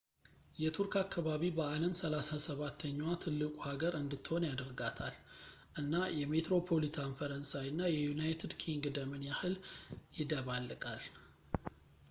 [0.61, 5.13] የቱርክ አከባቢ በዓለም 37 ኛዋ ትልቁ ሀገር እንድትሆን ያደርጋታል፣
[5.83, 9.55] እና የሜትሮፖሊታን ፈረንሳይ እና የዩናይትድ ኪንግደምን ያህል
[10.21, 11.05] ይደባለቃል